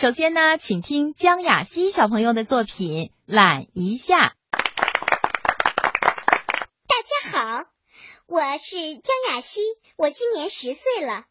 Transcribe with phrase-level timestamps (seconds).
[0.00, 2.88] 首先呢，请听江雅希小朋友的作品
[3.26, 4.16] 《懒一下》。
[6.88, 7.64] 大家好，
[8.24, 9.60] 我是江雅希，
[9.98, 11.26] 我今年十岁了，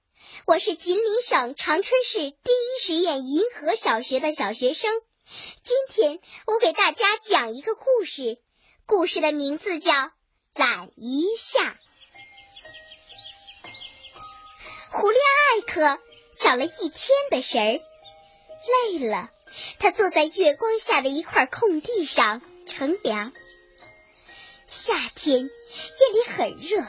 [0.46, 4.92] 我是吉林省长春市第一实验银河小学的小学生。
[5.63, 8.38] 今天我给大家讲一个故事，
[8.86, 9.92] 故事的名字叫
[10.54, 11.60] 《懒一下》。
[14.92, 15.99] 狐狸艾克
[16.40, 17.80] 找了一天的神儿，
[18.91, 19.30] 累了，
[19.80, 23.32] 他坐在月光下的一块空地上乘凉。
[24.68, 25.50] 夏天夜
[26.14, 26.84] 里很热，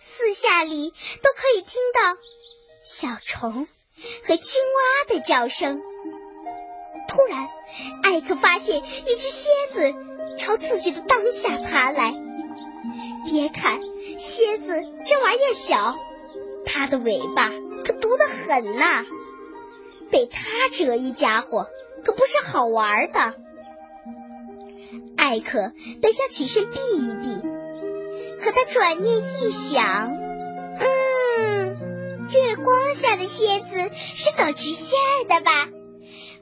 [0.00, 2.16] 四下里都可以听到
[2.84, 3.66] 小虫
[4.24, 5.80] 和青蛙的叫声。
[7.08, 7.48] 突然，
[8.02, 9.94] 艾克发现一只蝎子
[10.36, 12.14] 朝自己的裆下爬来。
[13.28, 13.80] 别看
[14.18, 15.96] 蝎子这玩意儿小。
[16.68, 17.48] 它的尾巴
[17.84, 19.04] 可毒得很呐，
[20.10, 21.68] 被它蛰一家伙
[22.04, 23.34] 可不是好玩的。
[25.16, 27.40] 艾克本想起身避一避，
[28.40, 30.12] 可他转念一想，
[30.78, 35.68] 嗯，月光下的蝎子是走直线的吧？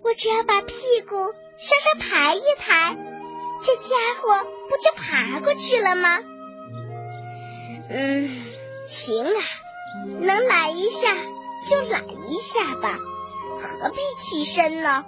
[0.03, 0.75] 我只要把屁
[1.09, 2.97] 股稍稍抬一抬，
[3.63, 6.21] 这家伙不就爬过去了吗？
[7.89, 8.31] 嗯，
[8.87, 9.41] 行啊。
[10.21, 11.15] 能懒一下
[11.71, 12.99] 就懒一下吧，
[13.61, 15.05] 何必起身呢？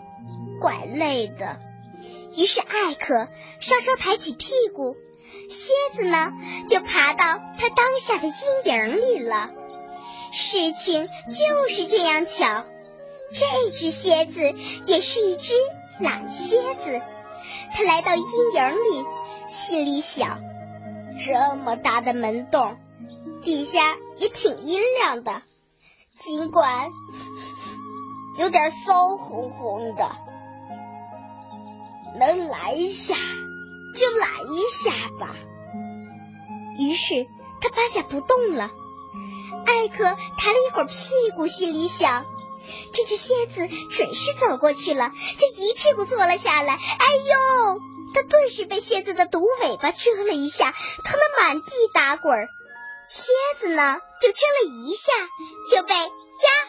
[0.61, 1.59] 怪累的。
[2.37, 3.29] 于是艾克
[3.61, 4.97] 稍稍抬起屁股，
[5.49, 6.33] 蝎子呢
[6.69, 7.25] 就爬到
[7.59, 8.33] 他当下的阴
[8.65, 9.51] 影里了。
[10.33, 12.65] 事情就是这样巧，
[13.33, 14.55] 这只蝎子
[14.87, 15.55] 也是一只
[15.99, 17.01] 懒蝎子。
[17.75, 18.23] 它来到阴
[18.55, 19.07] 影里，
[19.51, 20.41] 心里想：
[21.25, 22.77] 这么大的门洞。
[23.43, 23.81] 底下
[24.17, 25.43] 也挺阴凉的，
[26.19, 26.91] 尽管
[28.37, 30.11] 有点骚红红的，
[32.19, 33.15] 能懒一下
[33.95, 35.35] 就懒一下吧。
[36.79, 37.27] 于是
[37.61, 38.71] 他趴下不动了。
[39.67, 40.05] 艾克
[40.39, 40.95] 抬了一会儿屁
[41.35, 42.25] 股，心里想：
[42.93, 46.75] 这只蝎子准是走过去了，就一屁股坐了下来。
[46.75, 47.81] 哎呦！
[48.15, 52.47] 他顿时被蝎子的毒尾巴蛰了一下，疼得满地打滚。
[53.09, 55.13] 蝎子呢，就蛰了一下，
[55.71, 56.66] 就被压。